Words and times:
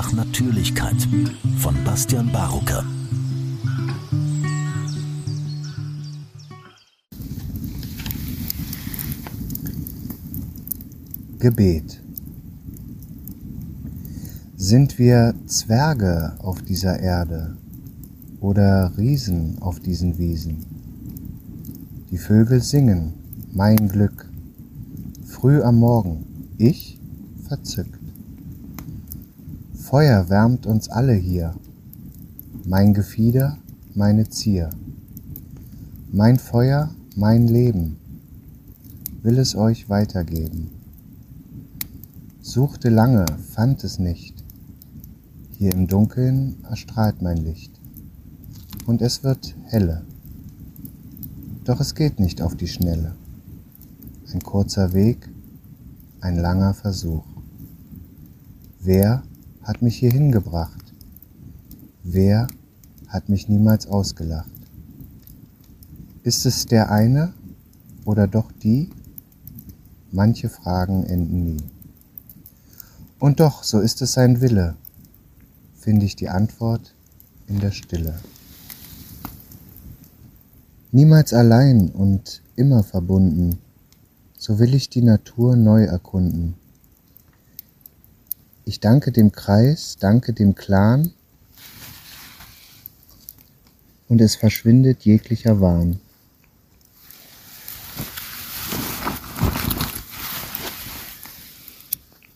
nach 0.00 0.12
Natürlichkeit 0.14 0.96
von 1.58 1.74
Bastian 1.84 2.32
Barucker. 2.32 2.82
Gebet 11.38 12.02
Sind 14.56 14.98
wir 14.98 15.34
Zwerge 15.44 16.32
auf 16.38 16.62
dieser 16.62 16.98
Erde 16.98 17.58
oder 18.40 18.96
Riesen 18.96 19.58
auf 19.60 19.80
diesen 19.80 20.16
Wiesen? 20.16 20.64
Die 22.10 22.16
Vögel 22.16 22.62
singen, 22.62 23.12
mein 23.52 23.86
Glück, 23.88 24.30
früh 25.26 25.60
am 25.60 25.76
Morgen, 25.76 26.24
ich 26.56 26.98
verzückt. 27.46 27.99
Feuer 29.90 30.28
wärmt 30.28 30.66
uns 30.66 30.88
alle 30.88 31.14
hier, 31.14 31.52
mein 32.64 32.94
Gefieder, 32.94 33.58
meine 33.92 34.28
Zier. 34.28 34.70
Mein 36.12 36.38
Feuer, 36.38 36.94
mein 37.16 37.48
Leben, 37.48 37.96
will 39.22 39.36
es 39.36 39.56
euch 39.56 39.88
weitergeben. 39.88 40.70
Suchte 42.40 42.88
lange, 42.88 43.26
fand 43.52 43.82
es 43.82 43.98
nicht, 43.98 44.44
hier 45.58 45.74
im 45.74 45.88
Dunkeln 45.88 46.62
erstrahlt 46.70 47.20
mein 47.20 47.38
Licht, 47.38 47.72
und 48.86 49.02
es 49.02 49.24
wird 49.24 49.56
helle. 49.64 50.04
Doch 51.64 51.80
es 51.80 51.96
geht 51.96 52.20
nicht 52.20 52.42
auf 52.42 52.54
die 52.54 52.68
Schnelle. 52.68 53.16
Ein 54.32 54.40
kurzer 54.40 54.92
Weg, 54.92 55.28
ein 56.20 56.36
langer 56.36 56.74
Versuch. 56.74 57.24
Wer 58.78 59.24
hat 59.62 59.82
mich 59.82 59.96
hierhin 59.96 60.32
gebracht? 60.32 60.92
Wer 62.02 62.46
hat 63.08 63.28
mich 63.28 63.48
niemals 63.48 63.86
ausgelacht? 63.86 64.50
Ist 66.22 66.46
es 66.46 66.66
der 66.66 66.90
eine 66.90 67.34
oder 68.04 68.26
doch 68.26 68.50
die? 68.52 68.90
Manche 70.12 70.48
Fragen 70.48 71.04
enden 71.04 71.44
nie. 71.44 71.62
Und 73.18 73.40
doch, 73.40 73.62
so 73.62 73.80
ist 73.80 74.00
es 74.02 74.12
sein 74.12 74.40
Wille, 74.40 74.76
finde 75.74 76.06
ich 76.06 76.16
die 76.16 76.30
Antwort 76.30 76.94
in 77.46 77.60
der 77.60 77.70
Stille. 77.70 78.18
Niemals 80.90 81.32
allein 81.32 81.90
und 81.90 82.42
immer 82.56 82.82
verbunden, 82.82 83.58
so 84.36 84.58
will 84.58 84.74
ich 84.74 84.88
die 84.88 85.02
Natur 85.02 85.54
neu 85.54 85.84
erkunden 85.84 86.54
ich 88.70 88.78
danke 88.78 89.10
dem 89.10 89.32
Kreis, 89.32 89.96
danke 89.98 90.32
dem 90.32 90.54
Clan 90.54 91.12
und 94.08 94.20
es 94.20 94.36
verschwindet 94.36 95.02
jeglicher 95.02 95.60
Wahn. 95.60 96.00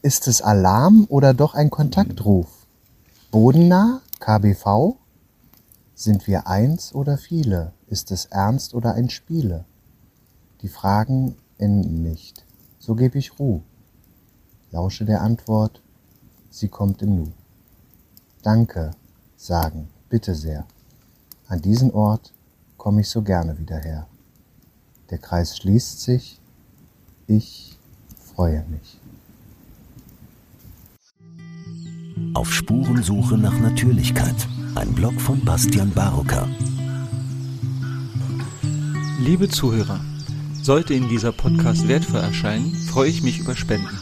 Ist 0.00 0.26
es 0.26 0.40
Alarm 0.40 1.04
oder 1.10 1.34
doch 1.34 1.52
ein 1.52 1.68
Kontaktruf? 1.68 2.48
Bodennah? 3.30 4.00
KBV? 4.18 4.96
Sind 5.94 6.26
wir 6.26 6.46
eins 6.46 6.94
oder 6.94 7.18
viele? 7.18 7.74
Ist 7.88 8.10
es 8.10 8.24
ernst 8.24 8.72
oder 8.72 8.94
ein 8.94 9.10
Spiele? 9.10 9.66
Die 10.62 10.70
Fragen 10.70 11.36
enden 11.58 12.02
nicht. 12.02 12.46
So 12.78 12.94
gebe 12.94 13.18
ich 13.18 13.38
Ruh. 13.38 13.60
Lausche 14.70 15.04
der 15.04 15.20
Antwort 15.20 15.82
sie 16.52 16.68
kommt 16.68 17.02
im 17.02 17.16
Nu. 17.16 17.32
Danke 18.42 18.92
sagen, 19.36 19.88
bitte 20.08 20.34
sehr. 20.34 20.66
An 21.48 21.60
diesen 21.60 21.90
Ort 21.92 22.32
komme 22.76 23.00
ich 23.00 23.08
so 23.08 23.22
gerne 23.22 23.58
wieder 23.58 23.78
her. 23.78 24.06
Der 25.10 25.18
Kreis 25.18 25.56
schließt 25.56 26.00
sich, 26.00 26.40
ich 27.26 27.78
freue 28.34 28.64
mich. 28.68 28.98
Auf 32.34 32.52
Spurensuche 32.52 33.36
nach 33.36 33.58
Natürlichkeit. 33.58 34.36
Ein 34.74 34.92
Blog 34.94 35.20
von 35.20 35.44
Bastian 35.44 35.90
Barocker. 35.92 36.48
Liebe 39.20 39.48
Zuhörer, 39.48 40.00
sollte 40.62 40.94
Ihnen 40.94 41.08
dieser 41.08 41.32
Podcast 41.32 41.88
wertvoll 41.88 42.20
erscheinen, 42.20 42.74
freue 42.74 43.08
ich 43.08 43.22
mich 43.22 43.38
über 43.38 43.54
Spenden. 43.54 43.98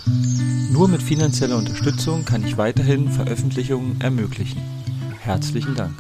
Nur 0.80 0.88
mit 0.88 1.02
finanzieller 1.02 1.58
Unterstützung 1.58 2.24
kann 2.24 2.42
ich 2.42 2.56
weiterhin 2.56 3.10
Veröffentlichungen 3.10 4.00
ermöglichen. 4.00 4.62
Herzlichen 5.20 5.74
Dank. 5.74 5.92